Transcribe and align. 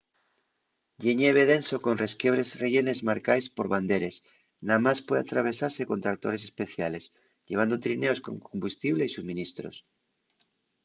ye 1.03 1.11
ñeve 1.21 1.43
denso 1.53 1.75
con 1.85 1.99
resquiebres 2.05 2.49
rellenes 2.63 3.03
marcaes 3.09 3.47
por 3.55 3.67
banderes 3.73 4.15
namás 4.69 4.99
puede 5.07 5.21
atravesase 5.23 5.81
con 5.89 6.03
tractores 6.05 6.43
especiales 6.49 7.03
llevando 7.47 7.81
trineos 7.85 8.23
con 8.25 8.35
combustible 8.49 9.01
y 9.05 9.13
suministros 9.17 9.75